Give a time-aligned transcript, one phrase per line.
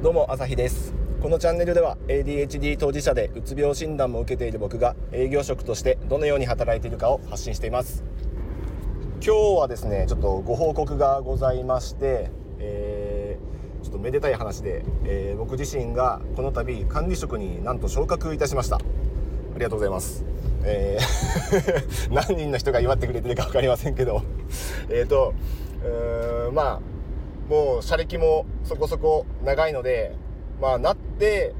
[0.00, 0.94] どうも朝日です。
[1.20, 8.04] このチャンネルでは ADHD 当事者でうつ病診断も受けている僕が営業職としてどのように働いているかを発信しています。
[9.20, 12.30] 今日はですねちょっとご報告がございまして、
[12.60, 18.76] えー、ちょっとめでたい話で、えー、僕自身がこの度管理職になんと昇格いたしました。
[18.76, 18.80] あ
[19.54, 20.24] りがとうございます。
[20.62, 24.22] えー 何人の人が祝ってくれてるか分かりませんけど。
[24.90, 25.34] えっと
[25.82, 26.97] うーんまあ
[27.48, 30.14] もう車歴もそこそこ長いので、
[30.60, 31.54] まあ、なって、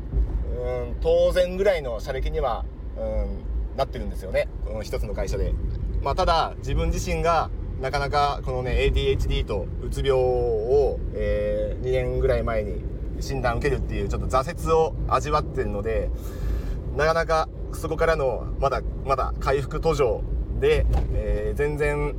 [0.56, 2.64] うん、当然ぐらいの車歴には、
[2.96, 4.48] うん、なってるんですよね。
[4.66, 5.54] この一つの会社で。
[6.02, 12.82] まあ、ただ、自分自身が、なかなかこのね、ADHD とうつ病を、えー、2年ぐらい前に
[13.20, 16.10] 診断受けるっていうちょっと挫折を味わってるので、
[16.96, 20.22] なかなかそこからのまだまだ回復途上
[20.58, 22.16] で、えー、全然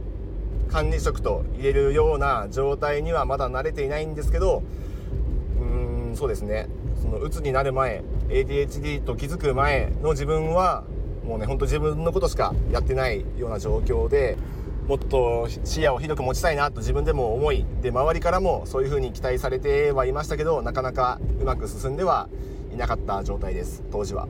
[0.69, 4.63] 管理職と言えるような状態にはまだ慣れていないんですけど
[5.59, 6.67] うーんそうですね
[7.01, 10.83] その鬱になる前 ADHD と気づく前の自分は
[11.25, 14.37] もうねほんと自分のことしかやってないような状況で
[14.87, 22.27] もっと視野を広く持ちたいなと自分でも思いで周りからもそういう風に期待されてはいましたけどなかなかうまく進んでは
[22.73, 24.27] いなかった状態です当時は。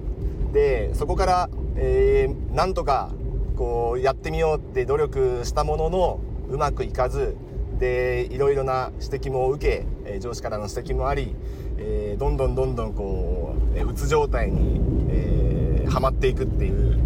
[0.52, 3.12] でそこから、えー、なんとか
[3.60, 7.36] こうやってみようって努力したもののうまくいかず
[7.78, 11.36] でいろいろな指摘も受け、上司からの指摘もあり、
[11.78, 14.80] えー、どんどんどんどんこう、うつ状態に、
[15.10, 16.98] えー、はまっていくっていう。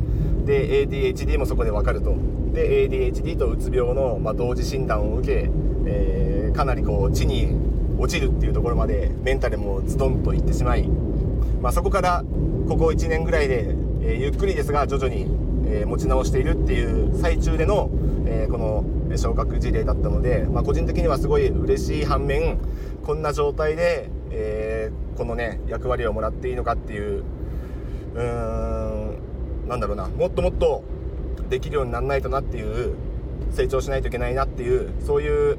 [0.46, 2.16] で ADHD もそこで分かると。
[2.54, 5.50] で ADHD とうつ病の、まあ、同時診断を受け、
[5.88, 7.48] えー、かなりこう地に
[7.98, 10.88] 落ちるっていうところまでメンタルもズドンといってしまい、
[11.62, 12.24] まあ、そこから
[12.68, 15.43] ここ1年ぐらいで、えゆっくりですが徐々に、
[15.82, 17.90] え持ち直しているっていう最中での、
[18.26, 22.58] えこの昇格事例だったので、まあ、個人的にはすごい嬉しい反面
[23.04, 27.24] こんな状態で、えー、このね役割をもらっていいのかっていう
[28.16, 30.84] うーんなんだろうなもっともっと
[31.50, 32.96] できるようにならないとなっていう
[33.52, 35.58] 成長しないといけないなっていうそういう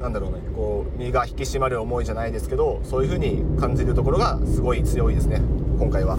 [0.00, 5.40] なんだろうねこう身が引き締まる思いじゃないですけどそういう風に感じるところがすごい強いですね
[5.78, 6.18] 今回は。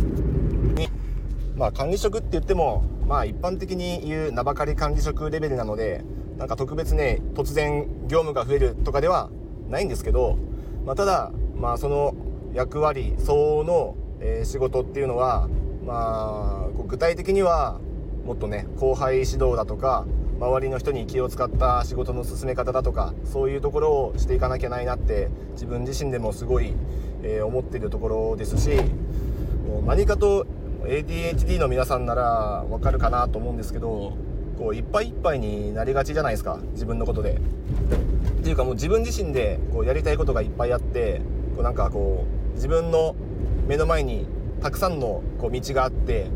[1.56, 6.04] まあ管理職って言ってもまあ一般的に言う名ばかり管理職レベルなので
[6.38, 9.30] なんか特別ね突然業務が増えるとかでは
[9.70, 10.38] ないんですけど、
[10.86, 12.14] まあ、ただ、まあ、その
[12.54, 15.48] 役割相応の、えー、仕事っていうのは、
[15.86, 17.80] まあ、具体的には
[18.26, 20.06] もっとね後輩指導だとか
[20.40, 26.74] 周りの人に気を使った仕事の進め方だとかそういうところをしていかなきゃないなって自分自身でもすごい、
[27.24, 28.72] えー、思っているところですし
[29.86, 30.46] 何かと
[30.88, 34.14] ADHD の皆さんならわかるかなと思うんですけど
[34.58, 37.40] こういっぱいいっぱいになりがちじゃないですか自分のことで。
[38.40, 41.22] っていうかもう自分自身でこうやりたいことがいっぱいあって
[41.56, 43.16] こうなんかこう自分の
[43.68, 44.28] 目の前に
[44.62, 46.28] たくさんのこう道があって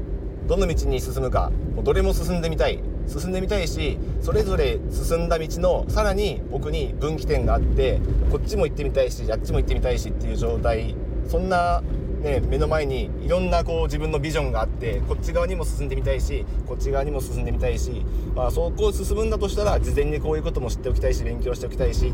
[0.47, 10.95] どの道に進むかもうどれも進んでみたい進んでみたいしそれぞれ進んだ道のさらに奥に分岐点があってこっちも行ってみたいしあっちも行ってみたいしっていう状態
[11.27, 11.83] そんな
[12.19, 22.13] ね、目の前にいろんなこう自分のビジョンがあってこっち側にも進んでみたいしこっち側にも進んでみたいし、まあ、そこを進むんだとしたら事前にこういうことも知っておきたいし勉強しておきたいし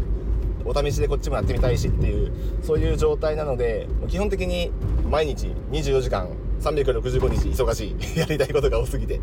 [0.64, 4.72] お試しでこっちもやってみたいしっていうそういう状態なので基本的に
[5.10, 6.30] 毎日24時間
[6.62, 9.20] 365日忙しい やりたいことが多すぎて。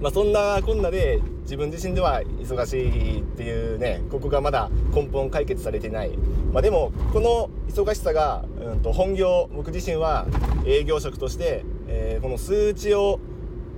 [0.00, 6.16] まあ、そんなこんなで自分自身では忙しいっていうねここがまだ根本解決されてない、
[6.52, 10.26] まあ、でもこの忙しさが、うんと、本業僕自身は
[10.64, 13.20] 営業職として、えー、この数値を、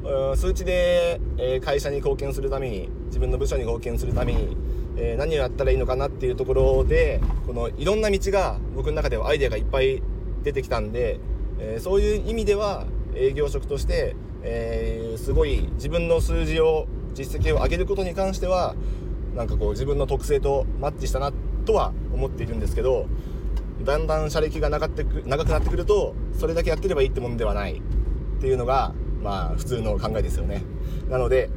[0.05, 4.57] うん、数値で、えー、会社に貢献するために自分の部署に貢献するために、
[4.97, 10.01] えー、何をやったらいいのかなっていうところでこのいろんな道が僕の中ではアイデアがいっぱい
[10.45, 11.21] 出てきたんで、
[11.61, 12.85] えそういう意味では
[13.15, 18.75] 営業職としてえー、すごい自分の数字を実績を上げることに関しては
[19.37, 21.33] なんかこう自分の特性とマッチしたな
[21.65, 23.07] とは思っているんですけど
[23.83, 27.81] だんだん車歴が長ってく長くなってくるとそれだけやってればいいってもんではない。
[28.39, 28.93] っていうのが
[29.23, 30.63] まあ普通の考えですよね。
[31.09, 31.49] なので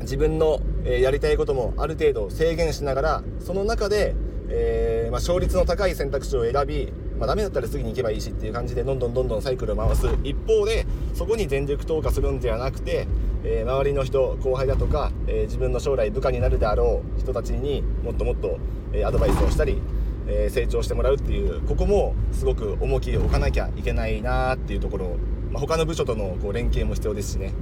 [0.00, 4.14] 自分の、えやりたいこともある程度制限しながらその中で、
[4.48, 13.06] えー、まあ、勝率の高い選択肢を選びまあ、ダメだったら次に行けばいいしっていう感じでどんどんどんどんサイクルを回す一方でそこに全力投下するんではなくて、
[13.44, 18.58] えー、周りの人後輩だとか、えー、自分の将来部下になるであろう人たちにもっともっと、
[18.92, 19.82] えアドバイスをしたり、
[20.26, 25.16] え成長してもらうっていうここもすごく重きを置かなきゃいけないなっていうところ、
[25.50, 27.52] まあ、他の部署とのこう連携も必要ですしね。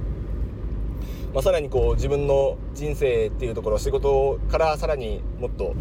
[1.33, 5.75] まあ、さらにこう自分の人生っていうところ仕事からさらにもっと、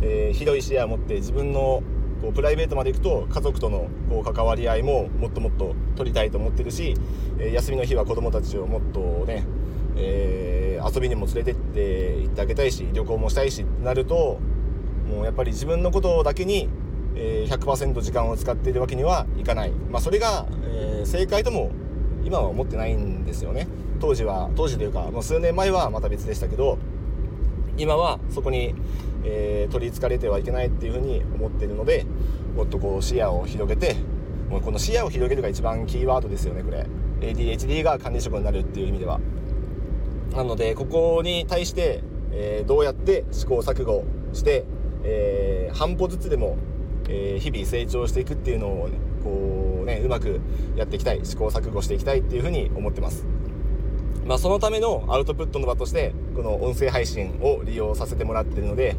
[0.00, 1.82] えー、広い視野を持って自分の
[2.22, 6.94] こうプライベートまで行くと家族とのこう関わり合いももっともっと取りたいと思ってるし、
[7.38, 9.44] えー、休みの日は子供たちをもっとね、
[9.96, 14.38] えー、遊びにも連れてって行ってあげたいし旅行もしたいしってなると
[15.08, 16.68] もうやっぱり自分のことだけに、
[17.16, 21.72] え、100%時間を使っているわけにはいかない、まあ、それが、えー、正解とも
[22.24, 23.66] 今は思ってないんですよね。
[24.00, 26.78] 当時は当時というかもう数年前はまた別でしたけど
[27.76, 28.74] 今はそこに、
[29.24, 32.06] えー、取りつかれてはいけないっていうふうに思ってるので
[32.56, 33.96] もっとこう視野を広げて
[34.50, 36.86] もうこの視野を広げるが一番キーワードですよねこれ。
[37.22, 39.18] ADHD が管理職になるっていう意味では。
[40.34, 42.02] なのでここに対して、
[42.32, 44.64] えー、どうやって試行錯誤して、
[45.04, 46.58] えー、半歩ずつでも、
[47.08, 50.40] えー、日々成長していくっていうのを、ね、こうねうまく
[50.76, 53.26] やっていきたい試行錯誤していきたいっていうふうに思ってます。
[54.26, 58.96] まあ、そのためのアウトプットの場としてこの音声配信を利用させてもらっているので、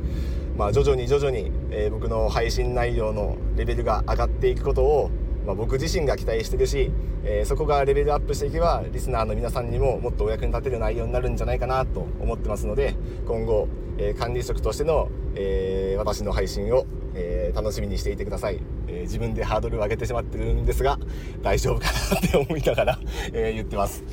[0.58, 5.12] まあ、徐々に徐々に、えー、僕の配信内容のレベルが上がっていくことを、
[5.46, 6.92] まあ、僕自身が期待してるし、
[7.24, 16.86] えー、そこがレベルアップしていけばリスナーの皆さんにももっとお役に立てる内容になるんじゃないかなと思ってますので今後、えー、管理職としての、え私の配信を、
[17.16, 21.00] え楽しみにしていてください、え自分でハードルを上げてしまってるんですが
[21.42, 23.00] 大丈夫かなって思いながら、
[23.34, 24.04] え言ってます。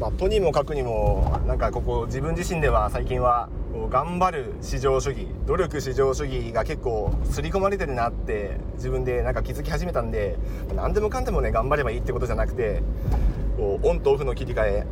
[0.00, 3.48] まあ、とにもかくにもなんかここ自分自身では最近は
[3.90, 10.36] 頑張る至上主義努力至上主義が結構刷り込まれてるなって自分でなんか気づき始めたんで
[10.74, 12.82] 何でもかんでもね頑張ればいいってことじゃなくて
[13.56, 14.86] こうオンとオフの切り替え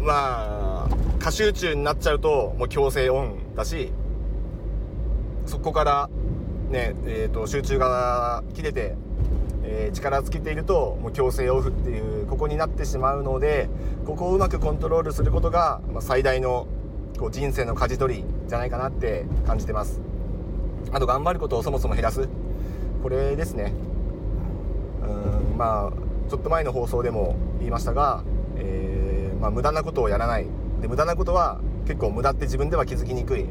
[0.00, 3.92] まあ過集中になっちゃうともう強制オンだし
[5.46, 6.10] そこから
[6.70, 8.94] ねえーと集中が切れて
[9.66, 13.68] えー、力尽きているともう強制オフっていうここになってしまうので
[14.06, 16.66] ここをうまくコントロールすることが、まあ、最大の
[17.18, 20.00] こう人生の舵取りじゃないかなって感じてます。
[20.92, 22.28] あと頑張ることをそもそも減らす。
[23.02, 23.72] これですね。
[25.02, 25.92] うんまあ
[26.28, 28.24] ちょっと前の放送でも言いましたが、
[28.56, 30.46] えー、まあ、無駄なことをやらない。
[30.80, 33.44] で無駄なことは結構無駄って自分では気づきにくい、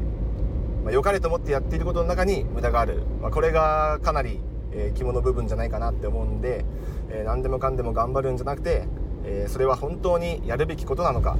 [0.84, 4.40] まあ、良かれと思ってやっていることの中に無駄がある、まあ、これがかなり
[4.74, 6.64] えー、肝の部分じゃないかなって思うんで、
[7.08, 8.86] えー、何でもかんでも頑張るんじゃなくて、
[9.24, 11.36] えー、それは本当にやるべきことなのか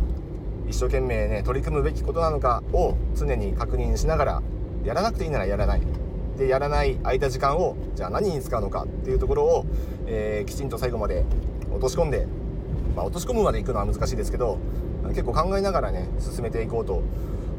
[0.68, 4.42] 一生懸命ね取り組むべきことなのかを常に確認しながら
[4.84, 5.82] やらなくていいならやらない
[6.36, 9.66] でやらない空いた時間をじゃあ何に使うのかっていうところを、
[10.06, 11.24] えー、きちんと最後まで
[11.70, 12.26] 落とし込んで、
[12.96, 14.58] まあ、落とし込むまでいくのは難しいですけど
[15.08, 17.02] 結構考えながらね進めていこうと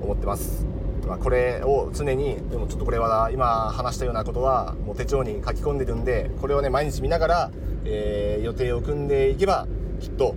[0.02, 0.66] 思ってます。
[1.06, 7.52] まあ、これを常にでもちょっとこれは今話したようなことはもう手帳に書き込んでるんでこれをね毎日見ながら、
[7.86, 9.68] えー、予定を組んでいけば
[10.00, 10.36] きっと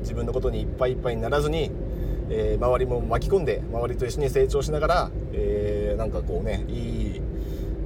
[0.00, 1.70] 自分のことにいっぱいいっぱいにならずに、
[2.30, 7.22] えー、周りも巻き込んで周りと一緒に成長しながら、えー、なんかこうねいい、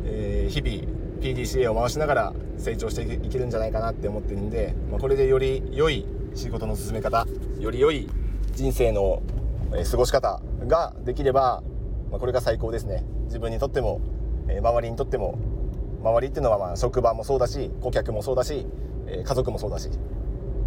[0.05, 7.27] えー、日々 PDCA を回しながら成長していけるんじゃないかなって思ってるんで、まあ、これでより良い仕事の進め方
[7.59, 8.09] より良い
[8.55, 9.23] 人生の
[9.91, 11.63] 過ごし方ができれば
[12.11, 13.05] まあ、これが最高ですね。
[13.25, 14.01] 自分にとっても、
[14.49, 15.39] え、周りにとっても
[16.03, 18.67] 周りっていうのはまあ職場もそうだし顧客もそうだし、
[19.07, 19.91] えー、家族もそうだし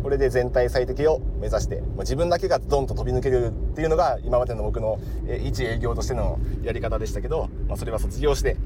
[0.03, 8.57] これで全体最適を目指して、まあ、自分だけがドンと飛び抜けるっていうのが今までの僕の、えー、一営業としてのやり方でしたけど、まあ、それは卒業して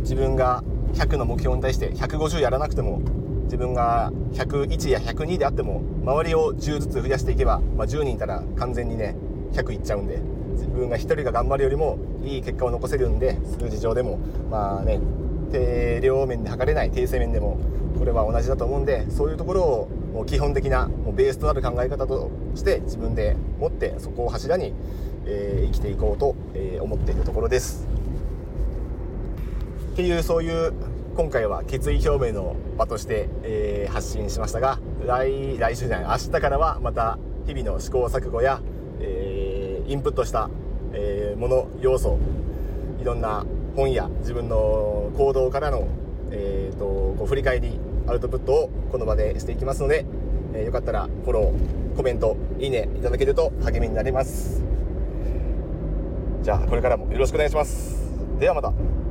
[0.00, 0.62] 自分が
[0.94, 3.00] 100の目標に対して150やらなくても
[3.44, 9.16] 自分が101や102であっても周りを10ずつ増やしていけば、まあ、10人いたら完全にね
[9.52, 10.20] 100いっちゃうんで
[10.54, 14.18] 自分が1人が頑張るよりもいい結果を残せるんで数字上でも
[14.50, 15.00] まあね
[15.52, 17.58] 定量面で測れない定性面でも
[17.98, 24.72] これは同じだと思うんでそういうところをもう基本的なもうベースとなる考え方として自分で持ってそこを柱に、
[25.26, 27.86] えー、生きていこうと、えー、思っているところです。
[29.92, 30.72] っていうそういう
[31.16, 38.60] 今回は決意表明の場として、えー、発信しましたが来来週じゃない明日からはまた日々の試行錯誤や、
[39.86, 40.48] インプットした、
[40.92, 42.18] えー、もの要素
[43.00, 43.44] いろんな
[43.76, 45.88] 本や自分の行動からの、
[46.30, 46.84] えーと、
[47.18, 50.06] こう振り返りアウトプットをこの場でしていきますので、
[50.54, 54.62] えー、よかったらフォローコメントいいねいただけると励みになります。
[56.42, 57.96] じゃあこれからもよろしくお願いします。
[58.38, 59.03] ではまた。